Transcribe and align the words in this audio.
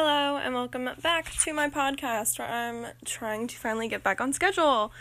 Hello, 0.00 0.36
and 0.36 0.54
welcome 0.54 0.88
back 1.02 1.32
to 1.40 1.52
my 1.52 1.68
podcast 1.68 2.38
where 2.38 2.46
I'm 2.46 2.86
trying 3.04 3.48
to 3.48 3.56
finally 3.56 3.88
get 3.88 4.04
back 4.04 4.20
on 4.20 4.32
schedule. 4.32 4.92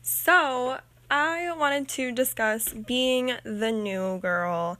So, 0.00 0.78
I 1.10 1.54
wanted 1.58 1.90
to 1.90 2.10
discuss 2.10 2.72
being 2.72 3.32
the 3.44 3.70
new 3.70 4.18
girl. 4.18 4.78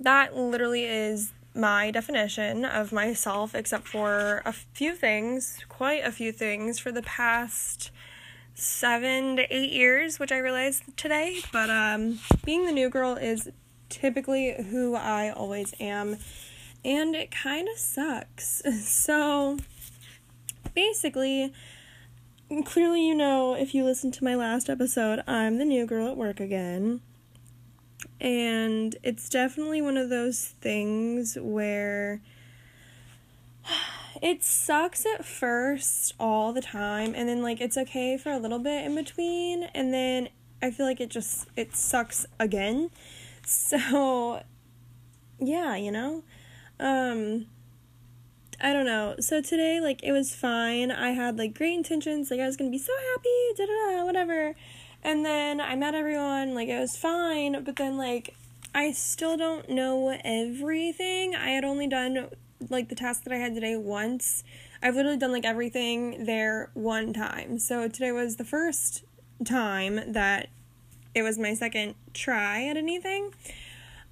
That 0.00 0.34
literally 0.34 0.84
is 0.84 1.34
my 1.54 1.90
definition 1.90 2.64
of 2.64 2.90
myself, 2.90 3.54
except 3.54 3.86
for 3.86 4.40
a 4.46 4.52
few 4.54 4.94
things, 4.94 5.66
quite 5.68 6.02
a 6.02 6.10
few 6.10 6.32
things, 6.32 6.78
for 6.78 6.90
the 6.90 7.02
past 7.02 7.90
seven 8.54 9.36
to 9.36 9.54
eight 9.54 9.72
years, 9.72 10.18
which 10.18 10.32
I 10.32 10.38
realized 10.38 10.84
today. 10.96 11.40
But 11.52 11.68
um, 11.68 12.20
being 12.46 12.64
the 12.64 12.72
new 12.72 12.88
girl 12.88 13.16
is 13.16 13.50
typically 13.90 14.54
who 14.70 14.94
I 14.94 15.28
always 15.28 15.74
am, 15.78 16.16
and 16.86 17.16
it 17.16 17.32
kind 17.32 17.68
of 17.68 17.76
sucks. 17.76 18.62
So 18.72 19.58
basically, 20.74 21.52
clearly, 22.64 23.06
you 23.06 23.14
know, 23.14 23.54
if 23.54 23.74
you 23.74 23.84
listen 23.84 24.12
to 24.12 24.24
my 24.24 24.36
last 24.36 24.70
episode, 24.70 25.22
I'm 25.26 25.58
the 25.58 25.64
new 25.64 25.84
girl 25.84 26.08
at 26.08 26.16
work 26.16 26.38
again. 26.38 27.00
And 28.20 28.96
it's 29.02 29.28
definitely 29.28 29.82
one 29.82 29.96
of 29.96 30.10
those 30.10 30.54
things 30.60 31.36
where 31.40 32.22
it 34.22 34.44
sucks 34.44 35.04
at 35.04 35.24
first 35.24 36.14
all 36.20 36.52
the 36.52 36.62
time 36.62 37.14
and 37.16 37.28
then 37.28 37.42
like 37.42 37.60
it's 37.60 37.76
okay 37.76 38.16
for 38.16 38.30
a 38.30 38.38
little 38.38 38.58
bit 38.58 38.84
in 38.84 38.94
between 38.94 39.64
and 39.74 39.92
then 39.92 40.28
I 40.62 40.70
feel 40.70 40.86
like 40.86 41.00
it 41.00 41.10
just 41.10 41.48
it 41.56 41.74
sucks 41.74 42.26
again. 42.38 42.90
So 43.48 44.42
yeah, 45.38 45.76
you 45.76 45.92
know. 45.92 46.24
Um 46.78 47.46
I 48.60 48.72
don't 48.72 48.86
know. 48.86 49.16
So 49.20 49.40
today 49.40 49.80
like 49.80 50.02
it 50.02 50.12
was 50.12 50.34
fine. 50.34 50.90
I 50.90 51.10
had 51.10 51.38
like 51.38 51.54
great 51.54 51.74
intentions, 51.74 52.30
like 52.30 52.40
I 52.40 52.46
was 52.46 52.56
going 52.56 52.70
to 52.70 52.74
be 52.74 52.82
so 52.82 52.92
happy, 53.12 53.54
da 53.56 53.66
da 53.66 53.98
da, 53.98 54.04
whatever. 54.04 54.54
And 55.02 55.24
then 55.24 55.60
I 55.60 55.76
met 55.76 55.94
everyone, 55.94 56.54
like 56.54 56.68
it 56.68 56.80
was 56.80 56.96
fine, 56.96 57.62
but 57.64 57.76
then 57.76 57.96
like 57.96 58.34
I 58.74 58.92
still 58.92 59.36
don't 59.36 59.68
know 59.68 60.18
everything. 60.24 61.34
I 61.34 61.50
had 61.50 61.64
only 61.64 61.86
done 61.86 62.28
like 62.68 62.88
the 62.88 62.94
task 62.94 63.24
that 63.24 63.32
I 63.32 63.36
had 63.36 63.54
today 63.54 63.76
once. 63.76 64.42
I've 64.82 64.94
literally 64.94 65.18
done 65.18 65.32
like 65.32 65.44
everything 65.44 66.24
there 66.24 66.70
one 66.74 67.12
time. 67.12 67.58
So 67.58 67.88
today 67.88 68.12
was 68.12 68.36
the 68.36 68.44
first 68.44 69.04
time 69.44 70.12
that 70.12 70.48
it 71.14 71.22
was 71.22 71.38
my 71.38 71.54
second 71.54 71.94
try 72.12 72.66
at 72.66 72.76
anything. 72.76 73.32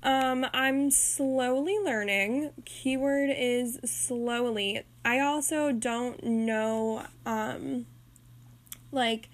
Um, 0.05 0.47
I'm 0.52 0.91
slowly 0.91 1.78
learning. 1.78 2.50
Keyword 2.66 3.30
is 3.34 3.80
slowly. 3.84 4.83
I 5.05 5.19
also 5.20 5.72
don't 5.72 6.22
know, 6.22 7.06
um, 7.24 7.86
like, 8.92 9.28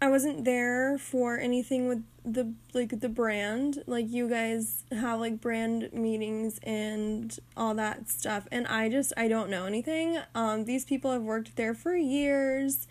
I 0.00 0.08
wasn't 0.08 0.44
there 0.44 0.98
for 0.98 1.38
anything 1.38 1.88
with 1.88 2.02
the 2.22 2.52
like 2.74 3.00
the 3.00 3.08
brand. 3.08 3.82
Like 3.86 4.10
you 4.10 4.28
guys 4.28 4.84
have 4.90 5.20
like 5.20 5.40
brand 5.40 5.92
meetings 5.92 6.58
and 6.62 7.36
all 7.56 7.74
that 7.74 8.10
stuff 8.10 8.46
and 8.52 8.66
I 8.66 8.88
just 8.88 9.12
I 9.16 9.28
don't 9.28 9.48
know 9.48 9.64
anything. 9.64 10.18
Um 10.34 10.64
these 10.64 10.84
people 10.84 11.12
have 11.12 11.22
worked 11.22 11.56
there 11.56 11.72
for 11.72 11.96
years 11.96 12.88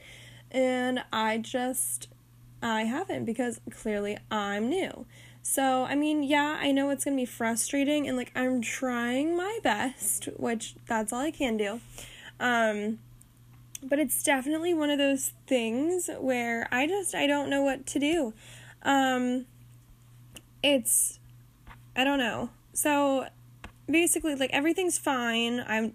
and 0.52 1.04
I 1.12 1.38
just 1.38 2.08
I 2.64 2.84
haven't 2.84 3.26
because 3.26 3.60
clearly 3.70 4.18
I'm 4.32 4.70
new. 4.70 5.06
So, 5.48 5.84
I 5.84 5.94
mean, 5.94 6.24
yeah, 6.24 6.58
I 6.60 6.72
know 6.72 6.90
it's 6.90 7.06
going 7.06 7.16
to 7.16 7.22
be 7.22 7.26
frustrating 7.26 8.08
and 8.08 8.18
like 8.18 8.32
I'm 8.36 8.62
trying 8.62 9.38
my 9.38 9.60
best, 9.62 10.26
which 10.38 10.74
that's 10.88 11.14
all 11.14 11.20
I 11.20 11.30
can 11.30 11.56
do. 11.56 11.82
Um 12.40 12.98
but 13.84 14.00
it's 14.00 14.24
definitely 14.24 14.74
one 14.74 14.90
of 14.90 14.98
those 14.98 15.34
things 15.46 16.10
where 16.20 16.68
I 16.72 16.88
just 16.88 17.14
I 17.14 17.28
don't 17.28 17.48
know 17.48 17.62
what 17.62 17.86
to 17.86 18.00
do. 18.00 18.34
Um 18.82 19.46
it's 20.64 21.20
I 21.96 22.04
don't 22.04 22.20
know. 22.20 22.50
So 22.74 23.28
basically 23.88 24.34
like 24.34 24.50
everything's 24.52 24.98
fine. 24.98 25.64
I'm 25.68 25.94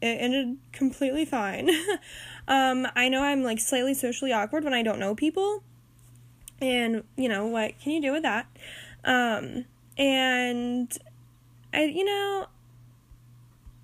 it 0.00 0.16
ended 0.22 0.56
completely 0.72 1.26
fine. 1.26 1.68
um 2.48 2.88
I 2.96 3.10
know 3.10 3.22
I'm 3.22 3.42
like 3.42 3.60
slightly 3.60 3.92
socially 3.92 4.32
awkward 4.32 4.64
when 4.64 4.72
I 4.74 4.82
don't 4.82 4.98
know 4.98 5.14
people. 5.14 5.62
And, 6.58 7.04
you 7.16 7.28
know, 7.28 7.46
what 7.46 7.78
can 7.78 7.92
you 7.92 8.00
do 8.00 8.12
with 8.12 8.22
that? 8.22 8.46
Um 9.06 9.64
and 9.96 10.98
I 11.72 11.84
you 11.84 12.04
know, 12.04 12.48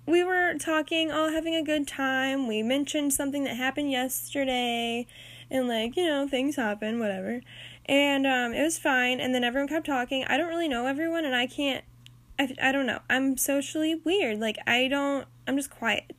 we 0.05 0.23
were 0.23 0.55
talking, 0.55 1.11
all 1.11 1.29
having 1.31 1.55
a 1.55 1.63
good 1.63 1.87
time. 1.87 2.47
We 2.47 2.61
mentioned 2.61 3.13
something 3.13 3.45
that 3.45 3.55
happened 3.55 3.91
yesterday, 3.91 5.07
and 5.49 5.67
like, 5.67 5.95
you 5.95 6.05
know, 6.05 6.27
things 6.27 6.55
happen, 6.55 6.99
whatever. 6.99 7.41
And 7.85 8.25
um, 8.27 8.53
it 8.53 8.63
was 8.63 8.77
fine. 8.77 9.19
And 9.19 9.33
then 9.33 9.43
everyone 9.43 9.67
kept 9.67 9.85
talking. 9.85 10.23
I 10.25 10.37
don't 10.37 10.49
really 10.49 10.67
know 10.67 10.87
everyone, 10.87 11.25
and 11.25 11.35
I 11.35 11.47
can't, 11.47 11.83
I, 12.37 12.53
I 12.61 12.71
don't 12.71 12.85
know. 12.85 12.99
I'm 13.09 13.37
socially 13.37 13.95
weird. 13.95 14.39
Like, 14.39 14.57
I 14.67 14.87
don't, 14.87 15.27
I'm 15.47 15.55
just 15.57 15.69
quiet. 15.69 16.11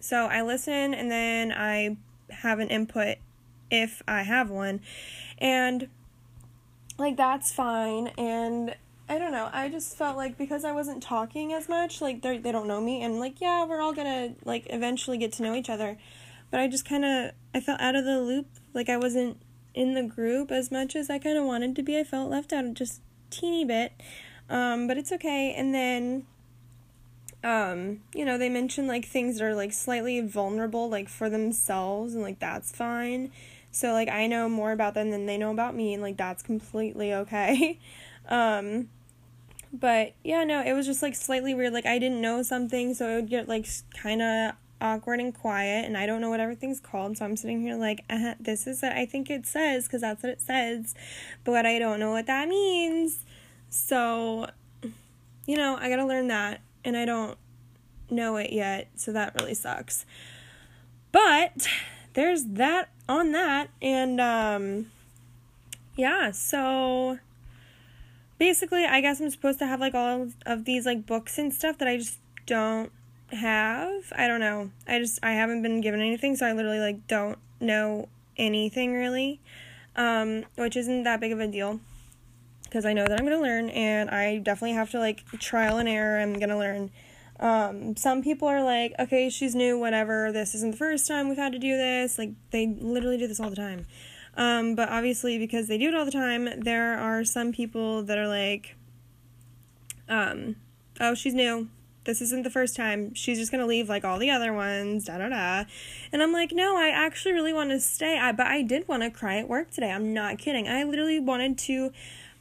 So 0.00 0.26
I 0.26 0.42
listen, 0.42 0.94
and 0.94 1.10
then 1.10 1.52
I 1.52 1.96
have 2.30 2.58
an 2.58 2.68
input 2.68 3.18
if 3.70 4.02
I 4.06 4.22
have 4.22 4.50
one. 4.50 4.80
And 5.38 5.88
like, 6.98 7.16
that's 7.16 7.52
fine. 7.52 8.08
And 8.18 8.74
I 9.08 9.18
don't 9.18 9.32
know. 9.32 9.50
I 9.52 9.68
just 9.68 9.96
felt 9.96 10.16
like 10.16 10.38
because 10.38 10.64
I 10.64 10.72
wasn't 10.72 11.02
talking 11.02 11.52
as 11.52 11.68
much, 11.68 12.00
like 12.00 12.22
they 12.22 12.38
they 12.38 12.52
don't 12.52 12.66
know 12.66 12.80
me, 12.80 13.02
and 13.02 13.20
like 13.20 13.40
yeah, 13.40 13.66
we're 13.66 13.80
all 13.80 13.92
gonna 13.92 14.34
like 14.44 14.66
eventually 14.70 15.18
get 15.18 15.32
to 15.34 15.42
know 15.42 15.54
each 15.54 15.68
other, 15.68 15.98
but 16.50 16.60
I 16.60 16.68
just 16.68 16.88
kind 16.88 17.04
of 17.04 17.32
I 17.54 17.60
felt 17.60 17.80
out 17.80 17.96
of 17.96 18.04
the 18.04 18.20
loop. 18.20 18.46
Like 18.72 18.88
I 18.88 18.96
wasn't 18.96 19.42
in 19.74 19.94
the 19.94 20.02
group 20.02 20.50
as 20.50 20.70
much 20.70 20.96
as 20.96 21.10
I 21.10 21.18
kind 21.18 21.36
of 21.36 21.44
wanted 21.44 21.76
to 21.76 21.82
be. 21.82 21.98
I 21.98 22.04
felt 22.04 22.30
left 22.30 22.52
out 22.52 22.72
just 22.72 23.02
teeny 23.28 23.64
bit, 23.64 23.92
um, 24.48 24.86
but 24.86 24.96
it's 24.96 25.12
okay. 25.12 25.52
And 25.54 25.74
then, 25.74 26.26
um, 27.44 28.00
you 28.14 28.24
know, 28.24 28.38
they 28.38 28.48
mentioned 28.48 28.88
like 28.88 29.04
things 29.04 29.38
that 29.38 29.44
are 29.44 29.54
like 29.54 29.72
slightly 29.72 30.20
vulnerable, 30.20 30.88
like 30.88 31.08
for 31.08 31.28
themselves, 31.28 32.14
and 32.14 32.22
like 32.22 32.38
that's 32.40 32.72
fine. 32.72 33.30
So 33.70 33.92
like 33.92 34.08
I 34.08 34.26
know 34.26 34.48
more 34.48 34.72
about 34.72 34.94
them 34.94 35.10
than 35.10 35.26
they 35.26 35.36
know 35.36 35.50
about 35.50 35.74
me, 35.76 35.92
and 35.94 36.02
like 36.02 36.16
that's 36.16 36.42
completely 36.42 37.12
okay. 37.14 37.78
Um, 38.26 38.88
but 39.70 40.14
yeah, 40.24 40.44
no, 40.44 40.62
it 40.62 40.72
was 40.72 40.86
just 40.86 41.02
like 41.02 41.14
slightly 41.14 41.52
weird. 41.52 41.74
Like 41.74 41.84
I 41.84 41.98
didn't 41.98 42.22
know 42.22 42.42
something, 42.42 42.94
so 42.94 43.06
it 43.10 43.14
would 43.16 43.28
get 43.28 43.48
like 43.48 43.66
kind 43.94 44.22
of 44.22 44.54
awkward 44.80 45.20
and 45.20 45.34
quiet, 45.34 45.84
and 45.84 45.96
I 45.96 46.06
don't 46.06 46.20
know 46.20 46.30
what 46.30 46.40
everything's 46.40 46.80
called. 46.80 47.18
So 47.18 47.24
I'm 47.24 47.36
sitting 47.36 47.60
here 47.60 47.76
like, 47.76 48.04
uh, 48.08 48.34
this 48.40 48.66
is 48.66 48.82
what 48.82 48.92
I 48.92 49.04
think 49.04 49.30
it 49.30 49.46
says 49.46 49.84
because 49.84 50.02
that's 50.02 50.22
what 50.22 50.30
it 50.30 50.40
says, 50.40 50.94
but 51.44 51.66
I 51.66 51.78
don't 51.78 52.00
know 52.00 52.12
what 52.12 52.26
that 52.26 52.48
means. 52.48 53.24
So, 53.68 54.46
you 55.46 55.56
know, 55.56 55.76
I 55.76 55.88
gotta 55.88 56.06
learn 56.06 56.28
that, 56.28 56.60
and 56.84 56.96
I 56.96 57.04
don't 57.04 57.38
know 58.10 58.36
it 58.36 58.52
yet, 58.52 58.88
so 58.96 59.12
that 59.12 59.34
really 59.40 59.54
sucks. 59.54 60.04
But 61.12 61.66
there's 62.14 62.44
that 62.44 62.90
on 63.08 63.32
that, 63.32 63.70
and 63.80 64.20
um, 64.20 64.90
yeah, 65.96 66.30
so 66.30 67.18
basically 68.36 68.84
i 68.84 69.00
guess 69.00 69.20
i'm 69.20 69.30
supposed 69.30 69.60
to 69.60 69.66
have 69.66 69.78
like 69.78 69.94
all 69.94 70.28
of 70.44 70.64
these 70.64 70.84
like 70.84 71.06
books 71.06 71.38
and 71.38 71.54
stuff 71.54 71.78
that 71.78 71.86
i 71.86 71.96
just 71.96 72.18
don't 72.46 72.90
have. 73.34 74.12
I 74.16 74.26
don't 74.26 74.40
know. 74.40 74.70
I 74.86 74.98
just 74.98 75.18
i 75.22 75.32
haven't 75.32 75.62
been 75.62 75.80
given 75.80 76.00
anything 76.00 76.36
so 76.36 76.46
i 76.46 76.52
literally 76.52 76.80
like 76.80 77.06
don't 77.06 77.38
know 77.60 78.08
anything 78.36 78.92
really 78.92 79.40
um 79.96 80.44
which 80.56 80.76
isn't 80.76 81.04
that 81.04 81.20
big 81.20 81.30
of 81.30 81.38
a 81.40 81.46
deal 81.46 81.80
because 82.74 82.84
i 82.84 82.92
know 82.92 83.06
that 83.06 83.20
i'm 83.20 83.24
gonna 83.24 83.40
learn 83.40 83.70
and 83.70 84.10
i 84.10 84.38
definitely 84.38 84.74
have 84.74 84.90
to 84.90 84.98
like 84.98 85.24
trial 85.38 85.78
and 85.78 85.88
error 85.88 86.18
i'm 86.18 86.32
gonna 86.40 86.58
learn 86.58 86.90
um 87.38 87.96
some 87.96 88.20
people 88.20 88.48
are 88.48 88.64
like 88.64 88.92
okay 88.98 89.30
she's 89.30 89.54
new 89.54 89.78
whatever 89.78 90.32
this 90.32 90.56
isn't 90.56 90.72
the 90.72 90.76
first 90.76 91.06
time 91.06 91.28
we've 91.28 91.38
had 91.38 91.52
to 91.52 91.58
do 91.58 91.76
this 91.76 92.18
like 92.18 92.32
they 92.50 92.66
literally 92.80 93.16
do 93.16 93.28
this 93.28 93.38
all 93.38 93.48
the 93.48 93.56
time 93.56 93.86
um, 94.36 94.74
but 94.74 94.88
obviously, 94.88 95.38
because 95.38 95.68
they 95.68 95.78
do 95.78 95.88
it 95.88 95.94
all 95.94 96.04
the 96.04 96.10
time, 96.10 96.48
there 96.60 96.98
are 96.98 97.24
some 97.24 97.52
people 97.52 98.02
that 98.04 98.18
are 98.18 98.28
like, 98.28 98.76
um, 100.08 100.56
oh, 101.00 101.14
she's 101.14 101.34
new. 101.34 101.68
This 102.04 102.20
isn't 102.20 102.42
the 102.42 102.50
first 102.50 102.76
time. 102.76 103.14
She's 103.14 103.38
just 103.38 103.50
gonna 103.50 103.64
leave 103.64 103.88
like 103.88 104.04
all 104.04 104.18
the 104.18 104.30
other 104.30 104.52
ones, 104.52 105.06
da 105.06 105.18
da 105.18 105.28
da. 105.28 105.64
And 106.12 106.22
I'm 106.22 106.32
like, 106.32 106.52
no, 106.52 106.76
I 106.76 106.88
actually 106.88 107.32
really 107.32 107.52
want 107.52 107.70
to 107.70 107.80
stay. 107.80 108.18
I, 108.18 108.32
but 108.32 108.46
I 108.46 108.60
did 108.60 108.86
want 108.88 109.02
to 109.04 109.10
cry 109.10 109.38
at 109.38 109.48
work 109.48 109.70
today. 109.70 109.90
I'm 109.90 110.12
not 110.12 110.38
kidding. 110.38 110.68
I 110.68 110.84
literally 110.84 111.18
wanted 111.18 111.56
to 111.58 111.92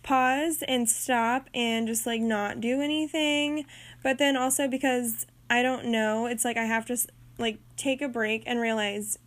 pause 0.03 0.63
and 0.67 0.89
stop 0.89 1.49
and 1.53 1.87
just 1.87 2.05
like 2.05 2.21
not 2.21 2.61
do 2.61 2.81
anything. 2.81 3.65
But 4.03 4.17
then 4.17 4.37
also 4.37 4.67
because 4.67 5.25
I 5.49 5.63
don't 5.63 5.85
know, 5.85 6.25
it's 6.27 6.45
like 6.45 6.57
I 6.57 6.65
have 6.65 6.85
to 6.87 6.97
like 7.37 7.59
take 7.77 8.01
a 8.01 8.07
break 8.07 8.43
and 8.45 8.59
realize 8.59 9.17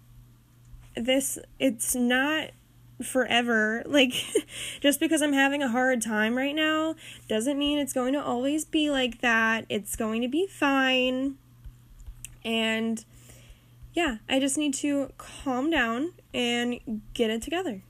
this 0.95 1.39
it's 1.59 1.95
not 1.95 2.51
forever. 3.03 3.83
Like, 3.97 4.13
just 4.81 5.01
because 5.01 5.23
I'm 5.23 5.33
having 5.33 5.63
a 5.63 5.69
hard 5.69 6.03
time 6.03 6.37
right 6.37 6.55
now 6.55 6.97
doesn't 7.29 7.59
mean 7.59 7.79
it's 7.79 7.95
going 7.95 8.13
to 8.13 8.23
always 8.23 8.67
be 8.67 8.91
like 8.91 9.23
that. 9.23 9.65
It's 9.71 9.97
going 9.97 10.21
to 10.21 10.29
be 10.29 10.47
fine. 10.47 11.37
And 12.45 13.03
yeah, 13.95 14.19
I 14.29 14.39
just 14.39 14.59
need 14.59 14.75
to 14.75 15.13
calm 15.17 15.71
down 15.71 16.13
and 16.35 17.03
get 17.15 17.31
it 17.31 17.41
together. 17.41 17.83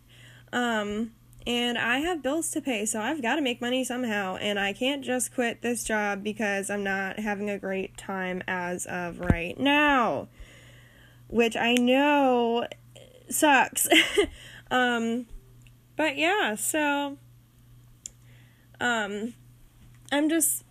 Um, 0.53 1.13
and 1.47 1.79
I 1.79 1.99
have 1.99 2.23
bills 2.23 2.51
to 2.51 2.61
pay, 2.61 2.87
so 2.87 3.01
I've 3.01 3.23
got 3.23 3.37
to 3.37 3.43
make 3.43 3.61
money 3.61 3.85
somehow, 3.85 4.37
and 4.37 4.59
I 4.59 4.73
can't 4.73 5.05
just 5.05 5.33
quit 5.33 5.63
this 5.63 5.85
job 5.85 6.25
because 6.25 6.71
I'm 6.71 6.83
not 6.83 7.19
having 7.21 7.49
a 7.49 7.59
great 7.59 7.97
time 7.97 8.43
as 8.49 8.87
of 8.87 9.21
right 9.21 9.59
now, 9.59 10.29
which 11.29 11.57
I 11.57 11.75
know 11.75 12.67
sucks. 13.29 13.89
um, 14.71 15.27
but 15.97 16.17
yeah, 16.17 16.57
so 16.57 17.19
um, 18.81 19.35
I'm 20.11 20.29
just 20.29 20.65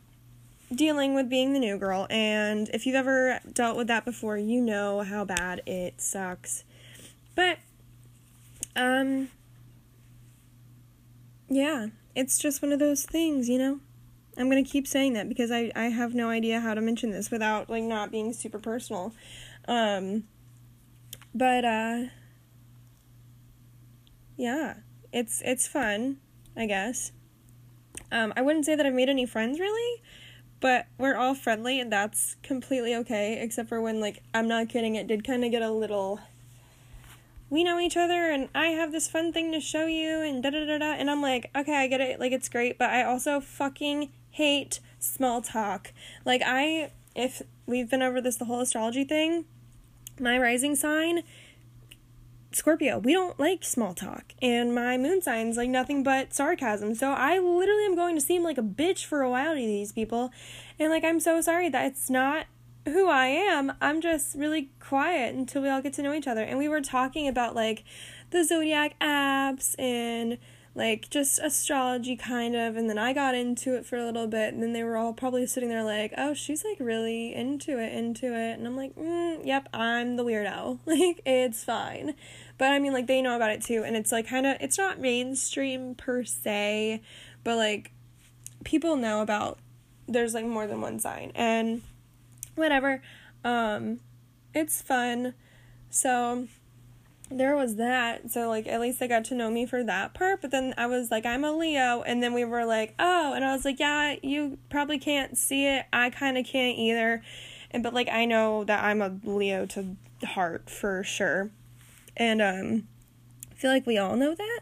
dealing 0.74 1.14
with 1.14 1.30
being 1.30 1.54
the 1.54 1.60
new 1.60 1.78
girl, 1.78 2.06
and 2.10 2.70
if 2.74 2.86
you've 2.86 2.96
ever 2.96 3.40
dealt 3.54 3.78
with 3.78 3.88
that 3.88 4.04
before, 4.04 4.38
you 4.38 4.60
know 4.60 5.02
how 5.02 5.24
bad 5.24 5.62
it 5.66 6.02
sucks. 6.02 6.64
But 7.34 7.60
um 8.76 9.30
yeah, 11.50 11.88
it's 12.16 12.40
just 12.40 12.62
one 12.62 12.72
of 12.72 12.80
those 12.80 13.06
things, 13.06 13.50
you 13.50 13.58
know? 13.58 13.80
I'm 14.38 14.50
going 14.50 14.64
to 14.64 14.70
keep 14.70 14.88
saying 14.88 15.14
that 15.14 15.30
because 15.30 15.52
I, 15.52 15.72
I 15.76 15.86
have 15.86 16.14
no 16.14 16.30
idea 16.30 16.60
how 16.60 16.74
to 16.74 16.82
mention 16.82 17.12
this 17.12 17.32
without 17.32 17.70
like 17.70 17.84
not 17.84 18.12
being 18.12 18.34
super 18.34 18.60
personal. 18.60 19.14
Um 19.68 20.26
but 21.34 21.66
uh 21.66 22.04
yeah, 24.38 24.76
it's 25.12 25.42
it's 25.46 25.68
fun, 25.68 26.18
I 26.56 26.66
guess. 26.66 27.12
Um 28.12 28.34
I 28.36 28.42
wouldn't 28.42 28.66
say 28.66 28.76
that 28.76 28.86
I've 28.86 28.94
made 28.94 29.10
any 29.10 29.26
friends 29.26 29.60
really, 29.60 30.02
but 30.60 30.88
we're 30.98 31.16
all 31.16 31.34
friendly 31.34 31.80
and 31.80 31.92
that's 31.92 32.36
completely 32.44 32.94
okay 32.96 33.42
except 33.42 33.70
for 33.70 33.82
when 33.82 34.02
like 34.02 34.22
I'm 34.34 34.48
not 34.48 34.70
kidding, 34.70 34.96
it 34.96 35.08
did 35.08 35.26
kind 35.26 35.46
of 35.46 35.52
get 35.52 35.62
a 35.62 35.72
little 35.72 36.20
we 37.50 37.64
know 37.64 37.80
each 37.80 37.98
other 37.98 38.30
and 38.32 38.50
I 38.56 38.68
have 38.68 38.92
this 38.92 39.08
fun 39.08 39.32
thing 39.32 39.52
to 39.52 39.60
show 39.60 39.86
you 39.86 40.22
and 40.22 40.42
da 40.42 40.50
da 40.50 40.66
da 40.66 40.78
da. 40.80 40.94
And 40.94 41.10
I'm 41.10 41.22
like, 41.22 41.52
okay, 41.56 41.78
I 41.78 41.88
get 41.88 42.02
it. 42.02 42.20
Like, 42.20 42.32
it's 42.32 42.50
great. 42.50 42.78
But 42.78 42.90
I 42.90 43.04
also 43.04 43.40
fucking 43.40 44.12
hate 44.32 44.80
small 45.00 45.42
talk. 45.42 45.94
Like, 46.26 46.42
I, 46.46 46.92
if 47.16 47.42
we've 47.66 47.90
been 47.90 48.02
over 48.02 48.20
this, 48.20 48.38
the 48.38 48.46
whole 48.46 48.62
astrology 48.62 49.04
thing, 49.04 49.46
my 50.20 50.38
rising 50.38 50.76
sign, 50.76 51.24
Scorpio, 52.52 53.00
we 53.00 53.12
don't 53.12 53.38
like 53.40 53.64
small 53.64 53.94
talk. 53.94 54.34
And 54.42 54.74
my 54.74 54.98
moon 54.98 55.22
sign's 55.22 55.58
like 55.58 55.70
nothing 55.70 56.04
but 56.04 56.34
sarcasm. 56.34 56.96
So 56.96 57.12
I 57.12 57.38
literally 57.38 57.86
am 57.86 57.96
going 57.96 58.16
to 58.16 58.22
seem 58.22 58.44
like 58.44 58.58
a 58.58 58.64
bitch 58.64 59.06
for 59.06 59.22
a 59.22 59.30
while 59.30 59.54
to 59.54 59.60
these 59.60 59.92
people. 59.92 60.32
And 60.80 60.90
like, 60.90 61.04
I'm 61.04 61.20
so 61.20 61.42
sorry 61.42 61.70
that 61.70 61.86
it's 61.86 62.10
not 62.10 62.48
who 62.86 63.10
I 63.10 63.28
am. 63.28 63.74
I'm 63.82 64.02
just 64.02 64.36
really 64.36 64.70
quiet 64.80 65.36
until 65.36 65.62
we 65.62 65.70
all 65.70 65.82
get 65.82 65.94
to 65.94 66.04
know 66.04 66.14
each 66.14 66.28
other. 66.28 66.44
And 66.44 66.58
we 66.58 66.68
were 66.68 66.82
talking 66.82 67.28
about 67.28 67.56
like 67.56 67.84
the 68.30 68.44
zodiac 68.44 68.98
apps 69.00 69.76
and 69.80 70.38
like 70.76 71.10
just 71.10 71.40
astrology 71.40 72.18
kind 72.18 72.54
of 72.54 72.76
and 72.76 72.90
then 72.90 72.98
I 72.98 73.14
got 73.14 73.34
into 73.34 73.76
it 73.76 73.86
for 73.86 73.96
a 73.96 74.04
little 74.04 74.28
bit 74.28 74.54
and 74.54 74.62
then 74.62 74.74
they 74.74 74.84
were 74.84 74.98
all 74.98 75.14
probably 75.14 75.48
sitting 75.48 75.70
there 75.70 75.84
like, 75.84 76.14
"Oh, 76.18 76.34
she's 76.34 76.66
like 76.66 76.78
really 76.80 77.34
into 77.34 77.80
it, 77.80 77.94
into 77.94 78.36
it." 78.36 78.58
And 78.58 78.68
I'm 78.68 78.76
like, 78.76 78.94
mm, 78.96 79.46
"Yep, 79.46 79.70
I'm 79.74 80.18
the 80.18 80.26
weirdo." 80.26 80.80
Like 80.86 81.22
it's 81.26 81.64
fine. 81.64 82.14
But 82.58 82.72
I 82.72 82.80
mean 82.80 82.94
like 82.94 83.08
they 83.08 83.22
know 83.22 83.36
about 83.36 83.52
it 83.52 83.62
too 83.62 83.84
and 83.86 83.96
it's 83.96 84.12
like 84.12 84.28
kind 84.28 84.46
of 84.46 84.58
it's 84.60 84.78
not 84.78 85.00
mainstream 85.00 85.96
per 85.96 86.24
se, 86.24 87.02
but 87.44 87.56
like 87.56 87.92
people 88.66 88.98
know 88.98 89.22
about 89.22 89.60
there's 90.08 90.34
like 90.34 90.46
more 90.46 90.68
than 90.68 90.82
one 90.82 91.00
sign. 91.00 91.32
And 91.36 91.82
whatever. 92.56 93.02
Um, 93.44 94.00
it's 94.54 94.82
fun. 94.82 95.34
So 95.90 96.48
there 97.30 97.56
was 97.56 97.76
that. 97.76 98.32
So 98.32 98.48
like 98.50 98.68
at 98.68 98.80
least 98.80 99.00
they 99.00 99.08
got 99.08 99.26
to 99.26 99.36
know 99.36 99.50
me 99.50 99.66
for 99.66 99.84
that 99.84 100.14
part. 100.14 100.42
But 100.42 100.52
then 100.52 100.74
I 100.78 100.88
was 100.88 101.12
like, 101.12 101.26
I'm 101.26 101.44
a 101.44 101.52
Leo, 101.52 102.02
and 102.04 102.22
then 102.22 102.34
we 102.34 102.46
were 102.46 102.66
like, 102.66 102.94
oh, 103.00 103.34
and 103.34 103.44
I 103.44 103.54
was 103.54 103.66
like, 103.66 103.80
yeah, 103.80 104.16
you 104.22 104.58
probably 104.70 105.00
can't 105.00 105.38
see 105.38 105.68
it. 105.68 105.86
I 105.92 106.10
kind 106.10 106.38
of 106.38 106.46
can't 106.46 106.78
either. 106.78 107.24
And 107.72 107.84
but 107.84 107.94
like 107.94 108.10
I 108.10 108.26
know 108.26 108.64
that 108.64 108.84
I'm 108.84 109.02
a 109.02 109.18
Leo 109.24 109.66
to 109.68 109.96
heart 110.24 110.70
for 110.70 111.04
sure. 111.04 111.50
And 112.16 112.42
um 112.42 112.88
I 113.52 113.56
feel 113.56 113.72
like 113.72 113.86
we 113.86 113.98
all 113.98 114.16
know 114.16 114.36
that. 114.36 114.55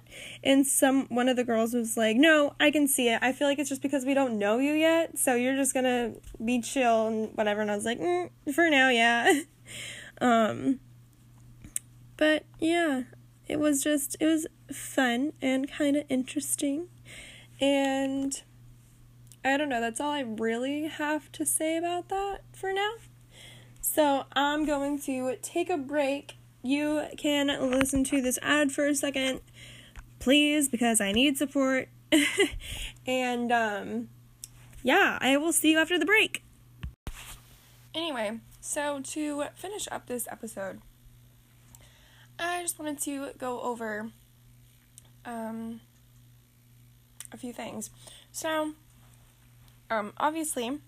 And 0.43 0.65
some 0.65 1.07
one 1.07 1.29
of 1.29 1.35
the 1.35 1.43
girls 1.43 1.73
was 1.73 1.97
like, 1.97 2.17
"No, 2.17 2.55
I 2.59 2.71
can 2.71 2.87
see 2.87 3.09
it. 3.09 3.19
I 3.21 3.31
feel 3.31 3.47
like 3.47 3.59
it's 3.59 3.69
just 3.69 3.81
because 3.81 4.05
we 4.05 4.13
don't 4.13 4.37
know 4.37 4.59
you 4.59 4.73
yet, 4.73 5.17
so 5.17 5.35
you're 5.35 5.55
just 5.55 5.73
gonna 5.73 6.13
be 6.43 6.61
chill 6.61 7.07
and 7.07 7.29
whatever." 7.35 7.61
And 7.61 7.71
I 7.71 7.75
was 7.75 7.85
like, 7.85 7.99
mm, 7.99 8.29
"For 8.53 8.69
now, 8.69 8.89
yeah." 8.89 9.41
um, 10.21 10.79
but 12.17 12.45
yeah, 12.59 13.03
it 13.47 13.59
was 13.59 13.83
just 13.83 14.17
it 14.19 14.25
was 14.25 14.47
fun 14.71 15.33
and 15.41 15.71
kind 15.71 15.95
of 15.95 16.05
interesting, 16.09 16.87
and 17.59 18.41
I 19.45 19.57
don't 19.57 19.69
know. 19.69 19.81
That's 19.81 19.99
all 19.99 20.11
I 20.11 20.21
really 20.21 20.87
have 20.87 21.31
to 21.33 21.45
say 21.45 21.77
about 21.77 22.09
that 22.09 22.41
for 22.53 22.71
now. 22.73 22.93
So 23.81 24.25
I'm 24.33 24.65
going 24.65 24.99
to 25.01 25.35
take 25.41 25.69
a 25.69 25.77
break 25.77 26.37
you 26.63 27.03
can 27.17 27.47
listen 27.69 28.05
to 28.05 28.21
this 28.21 28.39
ad 28.41 28.71
for 28.71 28.87
a 28.87 28.95
second, 28.95 29.41
please, 30.23 30.69
because 30.69 31.01
I 31.01 31.11
need 31.11 31.37
support. 31.37 31.89
and 33.05 33.51
um, 33.51 34.09
yeah, 34.81 35.17
I 35.19 35.35
will 35.35 35.51
see 35.51 35.71
you 35.71 35.79
after 35.79 35.99
the 35.99 36.05
break. 36.05 36.43
Anyway, 37.93 38.39
so 38.61 39.01
to 39.01 39.43
finish 39.55 39.87
up 39.91 40.07
this 40.07 40.25
episode, 40.31 40.79
I 42.39 42.61
just 42.61 42.79
wanted 42.79 42.99
to 43.01 43.31
go 43.37 43.61
over 43.61 44.11
um, 45.25 45.81
a 47.33 47.37
few 47.37 47.51
things. 47.51 47.89
So, 48.31 48.71
um, 49.89 50.13
obviously, 50.17 50.79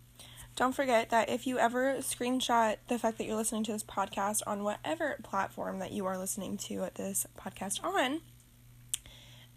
don't 0.55 0.73
forget 0.73 1.09
that 1.09 1.29
if 1.29 1.45
you 1.45 1.59
ever 1.59 1.95
screenshot 1.95 2.77
the 2.88 2.97
fact 2.97 3.17
that 3.17 3.25
you're 3.25 3.35
listening 3.35 3.65
to 3.65 3.73
this 3.73 3.83
podcast 3.83 4.41
on 4.47 4.63
whatever 4.63 5.17
platform 5.23 5.79
that 5.79 5.91
you 5.91 6.05
are 6.05 6.17
listening 6.17 6.55
to 6.57 6.88
this 6.95 7.27
podcast 7.38 7.83
on, 7.83 8.21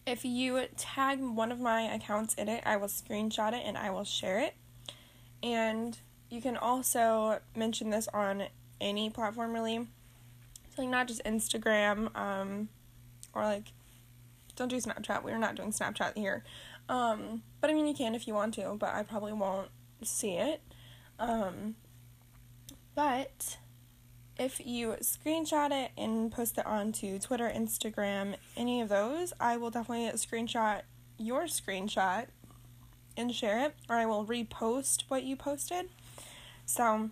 if 0.08 0.24
you 0.24 0.62
tag 0.76 1.20
one 1.20 1.52
of 1.52 1.60
my 1.60 1.82
accounts 1.82 2.34
in 2.34 2.48
it, 2.48 2.62
I 2.66 2.76
will 2.76 2.88
screenshot 2.88 3.52
it 3.52 3.62
and 3.64 3.76
I 3.76 3.90
will 3.90 4.04
share 4.04 4.38
it. 4.40 4.54
And 5.42 5.96
you 6.30 6.40
can 6.40 6.56
also 6.56 7.40
mention 7.54 7.90
this 7.90 8.08
on 8.12 8.44
any 8.80 9.10
platform 9.10 9.52
really. 9.52 9.86
So 10.74 10.82
like 10.82 10.90
not 10.90 11.08
just 11.08 11.22
Instagram, 11.24 12.16
um, 12.16 12.68
or 13.34 13.44
like 13.44 13.72
don't 14.56 14.68
do 14.68 14.76
Snapchat. 14.76 15.22
We're 15.22 15.38
not 15.38 15.54
doing 15.54 15.72
Snapchat 15.72 16.16
here. 16.16 16.44
Um, 16.88 17.42
but 17.60 17.70
I 17.70 17.74
mean 17.74 17.86
you 17.86 17.94
can 17.94 18.14
if 18.14 18.26
you 18.26 18.34
want 18.34 18.54
to, 18.54 18.76
but 18.78 18.94
I 18.94 19.02
probably 19.02 19.32
won't 19.32 19.68
see 20.02 20.32
it. 20.32 20.62
Um, 21.18 21.76
but 22.94 23.58
if 24.38 24.64
you 24.64 24.96
screenshot 25.00 25.70
it 25.72 25.90
and 25.96 26.30
post 26.30 26.58
it 26.58 26.66
onto 26.66 27.18
Twitter, 27.18 27.50
Instagram, 27.54 28.36
any 28.56 28.80
of 28.80 28.88
those, 28.88 29.32
I 29.40 29.56
will 29.56 29.70
definitely 29.70 30.10
screenshot 30.18 30.82
your 31.18 31.44
screenshot 31.44 32.26
and 33.16 33.34
share 33.34 33.66
it, 33.66 33.74
or 33.88 33.96
I 33.96 34.06
will 34.06 34.24
repost 34.24 35.04
what 35.08 35.24
you 35.24 35.34
posted. 35.34 35.86
So 36.66 37.10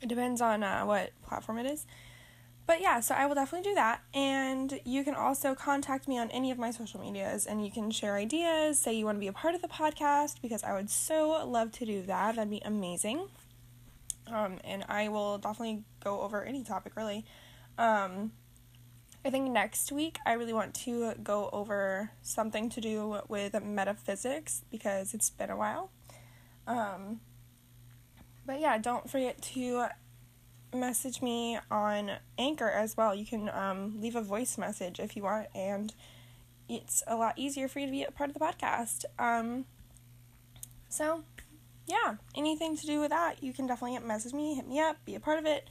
it 0.00 0.08
depends 0.08 0.40
on 0.40 0.62
uh, 0.62 0.84
what 0.84 1.10
platform 1.26 1.58
it 1.58 1.66
is. 1.66 1.86
But 2.66 2.82
yeah, 2.82 3.00
so 3.00 3.14
I 3.14 3.24
will 3.24 3.34
definitely 3.34 3.70
do 3.70 3.74
that. 3.74 4.02
And 4.12 4.78
you 4.84 5.02
can 5.02 5.14
also 5.14 5.54
contact 5.54 6.06
me 6.06 6.18
on 6.18 6.30
any 6.30 6.50
of 6.50 6.58
my 6.58 6.70
social 6.70 7.00
medias 7.00 7.46
and 7.46 7.64
you 7.64 7.72
can 7.72 7.90
share 7.90 8.14
ideas, 8.14 8.78
say 8.78 8.92
you 8.92 9.06
want 9.06 9.16
to 9.16 9.20
be 9.20 9.26
a 9.26 9.32
part 9.32 9.54
of 9.54 9.62
the 9.62 9.68
podcast 9.68 10.42
because 10.42 10.62
I 10.62 10.74
would 10.74 10.90
so 10.90 11.46
love 11.46 11.72
to 11.72 11.86
do 11.86 12.02
that. 12.02 12.36
That'd 12.36 12.50
be 12.50 12.60
amazing. 12.64 13.28
Um, 14.30 14.58
and 14.64 14.84
I 14.88 15.08
will 15.08 15.38
definitely 15.38 15.84
go 16.02 16.20
over 16.20 16.44
any 16.44 16.64
topic 16.64 16.96
really. 16.96 17.24
Um, 17.76 18.32
I 19.24 19.30
think 19.30 19.50
next 19.50 19.90
week 19.92 20.18
I 20.24 20.34
really 20.34 20.52
want 20.52 20.74
to 20.74 21.14
go 21.22 21.50
over 21.52 22.10
something 22.22 22.70
to 22.70 22.80
do 22.80 23.20
with 23.28 23.60
metaphysics 23.62 24.62
because 24.70 25.12
it's 25.14 25.30
been 25.30 25.50
a 25.50 25.56
while. 25.56 25.90
Um, 26.66 27.20
but 28.46 28.60
yeah, 28.60 28.78
don't 28.78 29.10
forget 29.10 29.42
to 29.54 29.86
message 30.74 31.22
me 31.22 31.58
on 31.70 32.12
Anchor 32.38 32.68
as 32.68 32.96
well. 32.96 33.14
You 33.14 33.26
can 33.26 33.48
um, 33.50 34.00
leave 34.00 34.16
a 34.16 34.22
voice 34.22 34.58
message 34.58 35.00
if 35.00 35.16
you 35.16 35.22
want, 35.22 35.48
and 35.54 35.92
it's 36.68 37.02
a 37.06 37.16
lot 37.16 37.34
easier 37.38 37.68
for 37.68 37.80
you 37.80 37.86
to 37.86 37.92
be 37.92 38.04
a 38.04 38.10
part 38.10 38.30
of 38.30 38.34
the 38.34 38.40
podcast. 38.40 39.04
Um, 39.18 39.64
so, 40.88 41.24
yeah, 41.88 42.16
anything 42.34 42.76
to 42.76 42.86
do 42.86 43.00
with 43.00 43.10
that, 43.10 43.42
you 43.42 43.52
can 43.52 43.66
definitely 43.66 43.98
message 44.06 44.34
me, 44.34 44.54
hit 44.54 44.68
me 44.68 44.78
up, 44.78 45.02
be 45.04 45.14
a 45.14 45.20
part 45.20 45.38
of 45.38 45.46
it. 45.46 45.68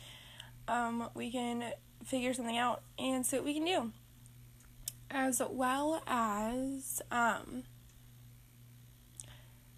Um, 0.67 1.09
we 1.13 1.31
can 1.31 1.71
figure 2.03 2.33
something 2.33 2.57
out 2.57 2.81
and 2.97 3.25
see 3.25 3.38
what 3.38 3.45
we 3.45 3.53
can 3.53 3.65
do. 3.65 3.91
As 5.09 5.41
well 5.47 6.01
as, 6.07 7.01
um, 7.12 7.63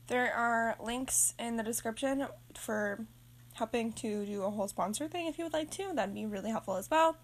there 0.08 0.34
are 0.34 0.76
links 0.80 1.36
in 1.38 1.58
the 1.58 1.64
description 1.64 2.26
for 2.56 3.06
helping 3.54 3.92
to 3.92 4.26
do 4.26 4.44
a 4.44 4.50
whole 4.50 4.68
sponsor 4.68 5.08
thing 5.08 5.28
if 5.28 5.38
you 5.38 5.44
would 5.44 5.54
like 5.54 5.70
to. 5.72 5.92
That'd 5.94 6.16
be 6.16 6.26
really 6.26 6.50
helpful 6.50 6.78
as 6.78 6.90
well. 6.90 7.18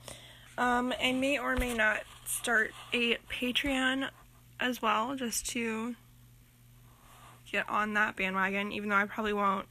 Um, 0.58 0.94
I 1.02 1.14
may 1.14 1.40
or 1.40 1.56
may 1.56 1.74
not 1.74 2.02
start 2.26 2.72
a 2.94 3.18
Patreon 3.30 4.10
as 4.60 4.82
well 4.82 5.16
just 5.16 5.48
to 5.52 5.96
get 7.56 7.70
on 7.70 7.94
that 7.94 8.16
bandwagon, 8.16 8.72
even 8.72 8.90
though 8.90 8.96
I 8.96 9.06
probably 9.06 9.34
won't 9.34 9.68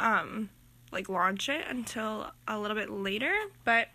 um 0.00 0.50
like 0.92 1.08
launch 1.08 1.48
it 1.48 1.64
until 1.68 2.30
a 2.46 2.58
little 2.58 2.76
bit 2.76 2.90
later. 2.90 3.34
But 3.64 3.88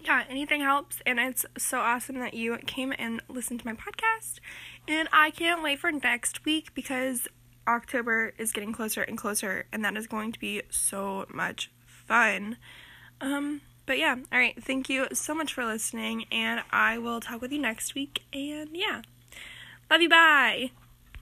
yeah, 0.00 0.24
anything 0.28 0.60
helps 0.60 1.00
and 1.06 1.18
it's 1.18 1.46
so 1.56 1.78
awesome 1.78 2.18
that 2.18 2.34
you 2.34 2.56
came 2.66 2.92
and 2.98 3.22
listened 3.28 3.60
to 3.60 3.66
my 3.66 3.74
podcast. 3.74 4.40
And 4.88 5.08
I 5.12 5.30
can't 5.30 5.62
wait 5.62 5.78
for 5.78 5.92
next 5.92 6.44
week 6.44 6.74
because 6.74 7.28
October 7.68 8.32
is 8.38 8.52
getting 8.52 8.72
closer 8.72 9.02
and 9.02 9.16
closer 9.16 9.66
and 9.72 9.84
that 9.84 9.96
is 9.96 10.06
going 10.06 10.32
to 10.32 10.40
be 10.40 10.62
so 10.70 11.26
much 11.32 11.70
fun. 11.86 12.56
Um 13.20 13.60
but 13.84 13.98
yeah, 13.98 14.16
all 14.32 14.38
right, 14.38 14.60
thank 14.62 14.88
you 14.88 15.08
so 15.12 15.34
much 15.34 15.52
for 15.52 15.64
listening 15.64 16.24
and 16.32 16.62
I 16.70 16.98
will 16.98 17.20
talk 17.20 17.40
with 17.40 17.52
you 17.52 17.60
next 17.60 17.94
week 17.94 18.22
and 18.32 18.70
yeah. 18.72 19.02
Love 19.90 20.00
you, 20.00 20.08
bye. 20.08 20.81